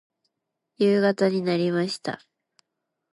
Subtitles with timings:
[0.77, 2.25] 夕方になりました。